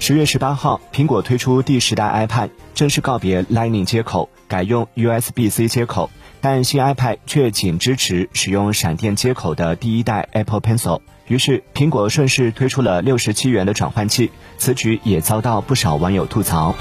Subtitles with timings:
[0.00, 6.10] 十月十八号苹果推出第十代 ipad 正式告别 lightning 接口改用 usbc 接口
[6.40, 16.74] 但新 ipad 却仅支持使用闪电接口的第一代 apple pencil 于是苹果顺势推出了六十七元的转换器此举也遭到不少网友吐槽。